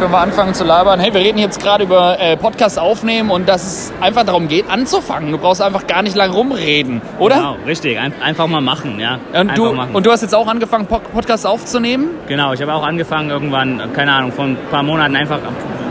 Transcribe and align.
können 0.00 0.12
wir 0.12 0.18
anfangen 0.18 0.54
zu 0.54 0.64
labern. 0.64 0.98
Hey, 0.98 1.12
wir 1.12 1.20
reden 1.20 1.38
jetzt 1.38 1.62
gerade 1.62 1.84
über 1.84 2.18
äh, 2.18 2.34
Podcast 2.34 2.78
aufnehmen 2.78 3.30
und 3.30 3.46
dass 3.46 3.62
es 3.66 3.92
einfach 4.00 4.24
darum 4.24 4.48
geht, 4.48 4.64
anzufangen. 4.70 5.30
Du 5.30 5.36
brauchst 5.36 5.60
einfach 5.60 5.86
gar 5.86 6.00
nicht 6.00 6.16
lang 6.16 6.30
rumreden, 6.32 7.02
oder? 7.18 7.36
Genau, 7.36 7.56
richtig. 7.66 7.98
Ein, 7.98 8.14
einfach 8.22 8.46
mal 8.46 8.62
machen, 8.62 8.98
ja. 8.98 9.18
Und 9.32 9.36
einfach 9.50 9.54
du, 9.56 9.72
machen. 9.74 9.94
und 9.94 10.06
du 10.06 10.10
hast 10.10 10.22
jetzt 10.22 10.34
auch 10.34 10.46
angefangen, 10.48 10.86
Pod- 10.86 11.12
Podcasts 11.12 11.44
aufzunehmen? 11.44 12.08
genau, 12.26 12.54
ich 12.54 12.62
habe 12.62 12.72
auch 12.72 12.82
angefangen 12.82 13.28
irgendwann, 13.28 13.92
keine 13.92 14.12
Ahnung, 14.12 14.32
vor 14.32 14.46
ein 14.46 14.56
paar 14.70 14.82
Monaten 14.82 15.16
einfach 15.16 15.38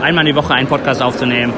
einmal 0.02 0.24
die 0.24 0.34
Woche 0.34 0.54
einen 0.54 0.66
Podcast 0.66 1.00
aufzunehmen. 1.02 1.52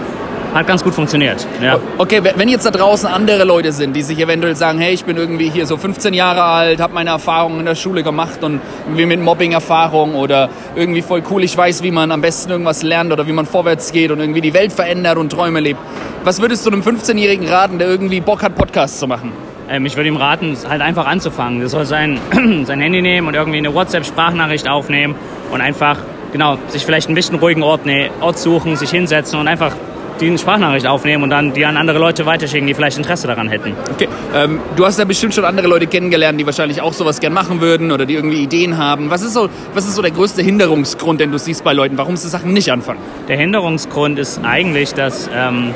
Hat 0.54 0.66
ganz 0.66 0.84
gut 0.84 0.92
funktioniert. 0.92 1.46
Ja. 1.62 1.78
Okay, 1.96 2.20
wenn 2.36 2.48
jetzt 2.48 2.66
da 2.66 2.70
draußen 2.70 3.08
andere 3.08 3.44
Leute 3.44 3.72
sind, 3.72 3.96
die 3.96 4.02
sich 4.02 4.18
eventuell 4.18 4.54
sagen, 4.54 4.78
hey, 4.80 4.92
ich 4.92 5.06
bin 5.06 5.16
irgendwie 5.16 5.48
hier 5.48 5.66
so 5.66 5.78
15 5.78 6.12
Jahre 6.12 6.42
alt, 6.42 6.80
habe 6.80 6.92
meine 6.92 7.08
Erfahrungen 7.08 7.60
in 7.60 7.66
der 7.66 7.74
Schule 7.74 8.02
gemacht 8.02 8.44
und 8.44 8.60
irgendwie 8.84 9.06
mit 9.06 9.20
Mobbing-Erfahrung 9.20 10.14
oder 10.14 10.50
irgendwie 10.76 11.00
voll 11.00 11.22
cool, 11.30 11.42
ich 11.42 11.56
weiß, 11.56 11.82
wie 11.82 11.90
man 11.90 12.12
am 12.12 12.20
besten 12.20 12.50
irgendwas 12.50 12.82
lernt 12.82 13.12
oder 13.12 13.26
wie 13.26 13.32
man 13.32 13.46
vorwärts 13.46 13.92
geht 13.92 14.10
und 14.10 14.20
irgendwie 14.20 14.42
die 14.42 14.52
Welt 14.52 14.72
verändert 14.72 15.16
und 15.16 15.32
Träume 15.32 15.60
lebt. 15.60 15.80
Was 16.24 16.42
würdest 16.42 16.66
du 16.66 16.70
einem 16.70 16.82
15-Jährigen 16.82 17.48
raten, 17.48 17.78
der 17.78 17.88
irgendwie 17.88 18.20
Bock 18.20 18.42
hat, 18.42 18.54
Podcasts 18.54 18.98
zu 18.98 19.06
machen? 19.06 19.32
Ähm, 19.70 19.86
ich 19.86 19.96
würde 19.96 20.08
ihm 20.08 20.16
raten, 20.16 20.54
halt 20.68 20.82
einfach 20.82 21.06
anzufangen. 21.06 21.60
Der 21.60 21.70
soll 21.70 21.86
sein, 21.86 22.18
sein 22.66 22.78
Handy 22.78 23.00
nehmen 23.00 23.26
und 23.26 23.34
irgendwie 23.34 23.58
eine 23.58 23.72
WhatsApp-Sprachnachricht 23.74 24.68
aufnehmen 24.68 25.14
und 25.50 25.62
einfach, 25.62 25.96
genau, 26.30 26.58
sich 26.68 26.84
vielleicht 26.84 27.08
ein 27.08 27.14
bisschen 27.14 27.36
ruhigen 27.36 27.62
Ort, 27.62 27.86
ne, 27.86 28.10
Ort 28.20 28.38
suchen, 28.38 28.76
sich 28.76 28.90
hinsetzen 28.90 29.38
und 29.38 29.48
einfach 29.48 29.72
die 30.20 30.36
Sprachnachricht 30.38 30.86
aufnehmen 30.86 31.24
und 31.24 31.30
dann 31.30 31.52
die 31.52 31.64
an 31.66 31.76
andere 31.76 31.98
Leute 31.98 32.26
weiterschicken, 32.26 32.66
die 32.66 32.74
vielleicht 32.74 32.98
Interesse 32.98 33.26
daran 33.26 33.48
hätten. 33.48 33.74
Okay, 33.92 34.08
ähm, 34.34 34.60
du 34.76 34.84
hast 34.84 34.98
ja 34.98 35.04
bestimmt 35.04 35.34
schon 35.34 35.44
andere 35.44 35.66
Leute 35.66 35.86
kennengelernt, 35.86 36.38
die 36.40 36.46
wahrscheinlich 36.46 36.80
auch 36.80 36.92
sowas 36.92 37.20
gern 37.20 37.32
machen 37.32 37.60
würden 37.60 37.90
oder 37.92 38.06
die 38.06 38.14
irgendwie 38.14 38.42
Ideen 38.42 38.78
haben. 38.78 39.10
Was 39.10 39.22
ist 39.22 39.34
so, 39.34 39.48
was 39.74 39.86
ist 39.86 39.94
so 39.96 40.02
der 40.02 40.10
größte 40.10 40.42
Hinderungsgrund, 40.42 41.20
den 41.20 41.32
du 41.32 41.38
siehst 41.38 41.64
bei 41.64 41.72
Leuten, 41.72 41.98
warum 41.98 42.16
sie 42.16 42.28
Sachen 42.28 42.52
nicht 42.52 42.70
anfangen? 42.70 43.00
Der 43.28 43.36
Hinderungsgrund 43.36 44.18
ist 44.18 44.40
eigentlich, 44.44 44.94
dass, 44.94 45.28
ähm, 45.34 45.74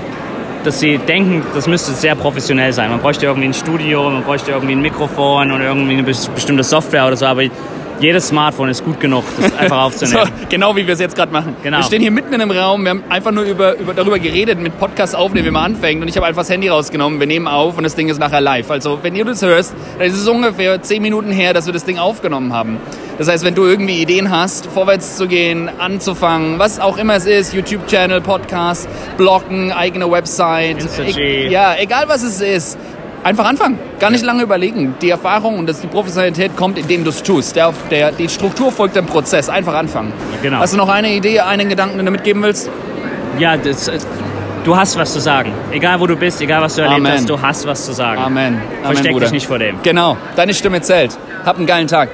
dass 0.64 0.80
sie 0.80 0.98
denken, 0.98 1.42
das 1.54 1.66
müsste 1.66 1.92
sehr 1.92 2.14
professionell 2.14 2.72
sein. 2.72 2.90
Man 2.90 3.00
bräuchte 3.00 3.26
irgendwie 3.26 3.48
ein 3.48 3.54
Studio, 3.54 4.10
man 4.10 4.22
bräuchte 4.22 4.50
irgendwie 4.52 4.74
ein 4.74 4.82
Mikrofon 4.82 5.50
und 5.50 5.60
irgendwie 5.60 5.94
eine 5.94 6.02
bes- 6.02 6.30
bestimmte 6.30 6.62
Software 6.64 7.06
oder 7.06 7.16
so, 7.16 7.26
aber 7.26 7.42
jedes 8.00 8.28
Smartphone 8.28 8.68
ist 8.68 8.84
gut 8.84 9.00
genug, 9.00 9.24
das 9.40 9.54
einfach 9.58 9.90
So, 9.90 10.04
aufzunehmen. 10.04 10.32
genau 10.48 10.76
wie 10.76 10.86
wir 10.86 10.94
es 10.94 11.00
jetzt 11.00 11.16
gerade 11.16 11.32
machen. 11.32 11.56
Genau. 11.62 11.78
Wir 11.78 11.84
stehen 11.84 12.02
hier 12.02 12.10
mitten 12.10 12.32
in 12.34 12.40
einem 12.40 12.50
Raum, 12.50 12.82
wir 12.82 12.90
haben 12.90 13.04
einfach 13.08 13.32
nur 13.32 13.44
über, 13.44 13.76
über, 13.76 13.94
darüber 13.94 14.18
geredet, 14.18 14.58
mit 14.60 14.78
Podcast 14.78 15.16
aufnehmen, 15.16 15.46
wie 15.46 15.50
man 15.50 15.74
anfängt. 15.74 16.02
Und 16.02 16.08
ich 16.08 16.16
habe 16.16 16.26
einfach 16.26 16.42
das 16.42 16.50
Handy 16.50 16.68
rausgenommen, 16.68 17.18
wir 17.20 17.26
nehmen 17.26 17.46
auf 17.48 17.76
und 17.76 17.84
das 17.84 17.94
Ding 17.94 18.08
ist 18.08 18.18
nachher 18.18 18.40
live. 18.40 18.70
Also 18.70 18.98
wenn 19.02 19.14
ihr 19.14 19.24
das 19.24 19.42
hörst, 19.42 19.74
dann 19.98 20.06
ist 20.06 20.14
es 20.14 20.28
ungefähr 20.28 20.80
10 20.80 21.02
Minuten 21.02 21.30
her, 21.30 21.54
dass 21.54 21.66
wir 21.66 21.72
das 21.72 21.84
Ding 21.84 21.98
aufgenommen 21.98 22.52
haben. 22.52 22.78
Das 23.18 23.28
heißt, 23.28 23.44
wenn 23.44 23.54
du 23.54 23.64
irgendwie 23.64 24.02
Ideen 24.02 24.30
hast, 24.30 24.66
vorwärts 24.66 25.16
zu 25.16 25.26
gehen, 25.26 25.70
anzufangen, 25.78 26.58
was 26.58 26.78
auch 26.78 26.98
immer 26.98 27.14
es 27.14 27.24
ist, 27.24 27.54
YouTube-Channel, 27.54 28.20
Podcast, 28.20 28.88
Bloggen, 29.16 29.72
eigene 29.72 30.10
Website, 30.10 30.86
e 31.16 31.48
ja, 31.48 31.74
egal 31.78 32.04
was 32.08 32.22
es 32.22 32.42
ist, 32.42 32.78
einfach 33.22 33.46
anfangen. 33.46 33.78
Gar 33.98 34.10
nicht 34.10 34.24
lange 34.24 34.42
überlegen. 34.42 34.94
Die 35.00 35.10
Erfahrung 35.10 35.58
und 35.58 35.66
das, 35.66 35.80
die 35.80 35.86
Professionalität 35.86 36.56
kommt, 36.56 36.78
indem 36.78 37.04
du 37.04 37.10
es 37.10 37.22
tust. 37.22 37.56
Der, 37.56 37.72
der, 37.90 38.12
die 38.12 38.28
Struktur 38.28 38.70
folgt 38.72 38.96
dem 38.96 39.06
Prozess. 39.06 39.48
Einfach 39.48 39.74
anfangen. 39.74 40.12
Genau. 40.42 40.58
Hast 40.58 40.72
du 40.72 40.76
noch 40.76 40.88
eine 40.88 41.12
Idee, 41.12 41.40
einen 41.40 41.68
Gedanken, 41.68 41.96
den 41.96 42.06
du 42.06 42.12
mitgeben 42.12 42.42
willst? 42.42 42.70
Ja, 43.38 43.56
das, 43.56 43.88
äh, 43.88 43.98
du 44.64 44.76
hast 44.76 44.96
was 44.96 45.12
zu 45.12 45.20
sagen. 45.20 45.52
Egal 45.70 46.00
wo 46.00 46.06
du 46.06 46.16
bist, 46.16 46.40
egal 46.40 46.62
was 46.62 46.76
du 46.76 46.82
erlebt 46.82 47.00
Amen. 47.00 47.12
hast, 47.12 47.28
du 47.28 47.40
hast 47.40 47.66
was 47.66 47.84
zu 47.84 47.92
sagen. 47.92 48.20
Amen. 48.20 48.54
Amen 48.54 48.84
Versteck 48.84 49.12
Bruder. 49.12 49.26
dich 49.26 49.32
nicht 49.32 49.46
vor 49.46 49.58
dem. 49.58 49.78
Genau. 49.82 50.16
Deine 50.36 50.54
Stimme 50.54 50.80
zählt. 50.80 51.16
Hab 51.44 51.56
einen 51.56 51.66
geilen 51.66 51.88
Tag. 51.88 52.08